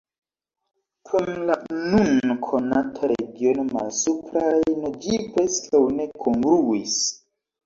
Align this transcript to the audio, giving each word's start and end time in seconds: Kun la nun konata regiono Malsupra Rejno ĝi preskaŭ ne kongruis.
Kun 1.09 1.27
la 1.49 1.57
nun 1.91 2.31
konata 2.47 3.09
regiono 3.11 3.67
Malsupra 3.75 4.47
Rejno 4.55 4.93
ĝi 5.05 5.21
preskaŭ 5.37 5.85
ne 6.01 6.11
kongruis. 6.27 6.99